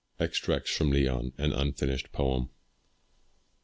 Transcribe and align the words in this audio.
EXTRACTS 0.19 0.75
FROM 0.75 0.89
LEON. 0.89 1.31
AN 1.37 1.53
UNFINISHED 1.53 2.11
POEM. 2.11 2.49